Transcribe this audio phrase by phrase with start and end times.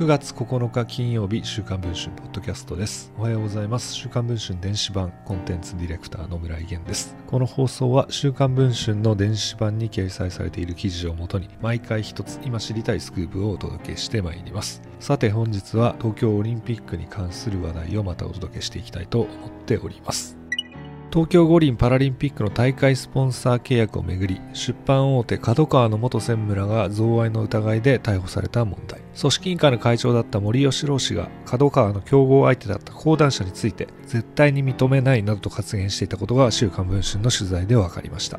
[0.00, 3.12] 9月9日金曜日週刊文春ポッドキャストです。
[3.18, 3.92] おはようございます。
[3.92, 7.14] 週刊文春電子版コンテンツディレクターの村井源です。
[7.26, 14.80] この放送は週刊文春の電子版に掲載されている記事をもとに毎回一つ今知りたいスクープをお届けしてまいります。
[15.00, 20.39] さて本日は東京オリンピックに関する話題をまたお届けしていきたいと思っております。
[21.12, 29.00] 東京五輪パラリンピックの大会スポンサー契約をめぐり出版大手角川の元専務らが贈賄の疑いで逮捕された問題。
[29.20, 38.38] 組織委員会の会長だった森喜朗氏が角川の競合相手だった講談社について絶対に認めないなどと発言していたことが週刊文春の取材で分かりました。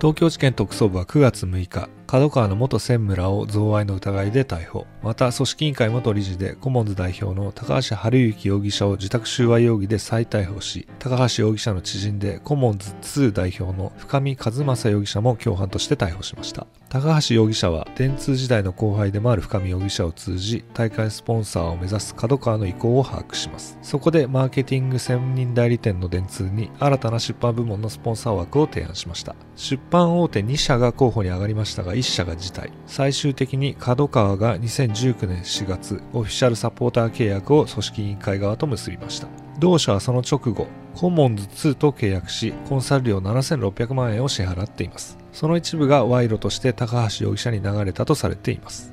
[0.00, 4.86] 東京地検特捜部は9月6日角川の元専務らを贈賄の疑いで逮捕。
[5.02, 16.66] また組織委員会元理事でコモンズ代表の高橋治之容疑者を自宅収賄容疑で再逮捕し高橋容疑者の知人でコモンズ2代表の深見和正容疑者も共犯として逮捕しました。
[16.88, 23.76] 高橋容疑者は電通時代の後輩でもある深見容疑者を通じ大会スポンサーを目指す角川の意向を把握します。
[23.82, 29.34] そこでマーケティング専任代理店の電通に新たな出版部門のスポンサー枠を提案しました。
[29.56, 32.70] 出版大手2社が候補に上がりましたが1社が辞退。
[32.86, 39.28] 最終的に角川が2019年4月オフィシャルサポーター契約を組織委員会側と結びました。
[39.58, 45.18] 同社はその直後コモンズ2と契約しコンサル料7600万円を支払っています。
[45.32, 48.92] その一部が賄賂として高橋容疑者に流れたとされています。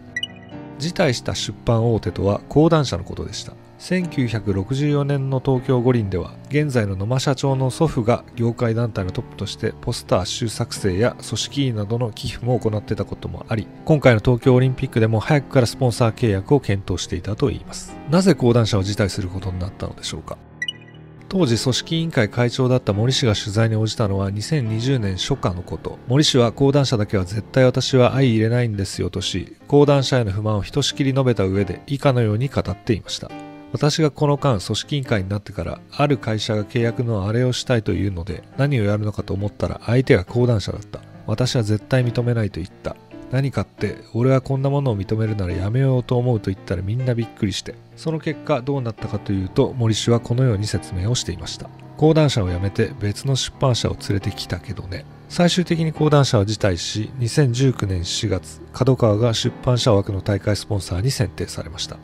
[0.80, 3.53] 辞退した出版大手とは講談社のことでした。
[3.81, 17.97] 1964年の東京五輪では現在の野間社長の祖父が業界団体のトップとしてポスター集作成や組織委などの寄付も行ってたこともあり今回の東京オリンピックでも早くからスポンサー契約を検討していたといいます。
[18.11, 20.37] なぜ講談社を辞退することになったのでしょうか。
[21.27, 25.97] 当時組織委員会会長だった森氏が取材に応じたのは2020年初夏のこと。
[26.07, 33.31] 森氏は講談社だけは絶対私は相入れないんですよとし講談社への不満をひとしきり述べた上で以下のように語っていました。
[33.73, 40.99] 私がこの間組織委員会になってからある会社が契約のあれをしたいというので何をやるのかと思ったら相手が講談社だった。
[41.27, 42.95] 私は絶対認めないと言った。
[43.32, 47.76] 何かって俺はこんなものを認めるならやめようと思うと言ったらみんなびっくりして。
[47.95, 51.70] その結果どうなったかというと森氏はこのように説明をしていました。
[51.95, 55.05] 講談社を辞めて別の出版社を連れてきたけどね。
[55.30, 61.98] 最終的に講談社は辞退し2019年4月角川が出版社枠の大会スポンサーに選定されました。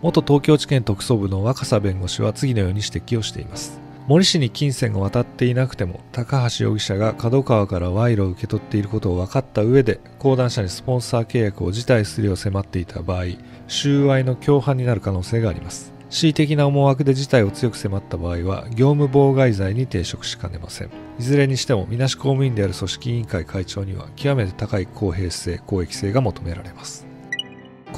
[0.00, 3.80] 元東京地検特捜部の若狭弁護士は次のように指摘をしています。
[4.06, 13.24] 森氏に金銭が渡っていなくても高橋容疑者が角川から賄賂を受け取っていることを分かった上で講談社にスポンサー契約を辞退するよう迫っていた場合
[13.66, 15.92] 収賄の共犯になる可能性があります。
[16.10, 20.90] 恣意的な思惑で事態を強く迫った場合は業務妨害罪に抵触しかねません。
[21.18, 27.07] いずれにしてもみなし公務員である組織委員会会長には極めて高い公平性公益性が求められます。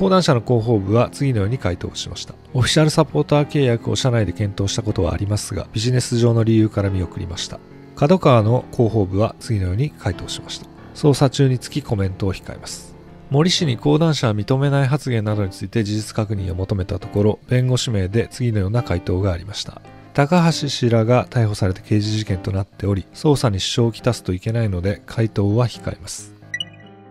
[0.01, 2.33] 講談社の広報部は次のように回答しました。
[2.55, 7.61] オフィシャルサポーター契約を社内で検討したことはありますがビジネス上の理由から見送りました。
[7.97, 10.67] 角川の広報部は次のように回答しました。
[10.95, 12.95] 捜査中につきコメントを控えます。
[13.29, 19.83] 森氏に講談社は認めない発言などについて事実確認を求めたところ弁護士名で次のような回答がありました。
[20.15, 26.40] 高橋氏らが逮捕されて刑事事件となっており捜査に支障をきたすといけないので回答は控えます。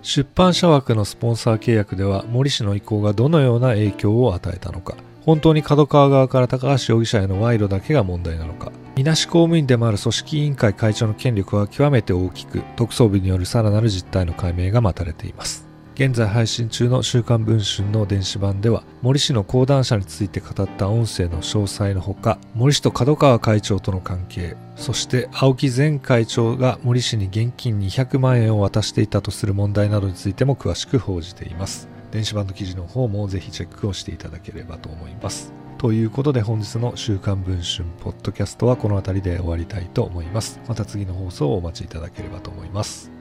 [0.02, 4.96] 出版社枠のスポンサー契約では森氏の意向がどのような影響を与えたのか。
[5.26, 8.72] 本当に角川側から高橋容疑者への賄賂だけが問題なのか。
[8.96, 15.69] みなし公務員でもある組織委員会会長の権力は極めて大きく特捜部によるさらなる実態の解明が待たれています。
[16.00, 31.90] 現在配信中の週刊文春の電子版では森氏の講談社について語った音声の詳細のほか森氏と角川会長との関係そして青木前会長が森氏に現金200万円を渡していたとする問題などについても詳しく報じています。
[32.12, 35.52] 電子版の記事の方もぜひチェックをしていただければと思います。
[35.78, 40.62] ということで本日の週刊文春ポッドキャストはこの辺りで終わりたいと思います。
[40.66, 43.19] また次の放送をお待ちいただければと思います。